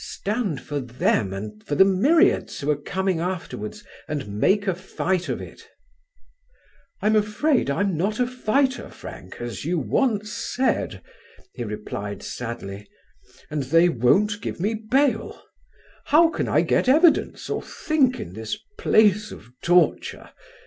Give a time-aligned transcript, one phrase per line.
[0.03, 5.29] Stand for them and for the myriads who are coming afterwards and make a fight
[5.29, 5.69] of it."
[7.03, 11.03] "I'm afraid I'm not a fighter, Frank, as you once said,"
[11.53, 12.87] he replied sadly,
[13.51, 15.39] "and they won't give me bail.
[16.05, 20.31] How can I get evidence or think in this place of torture?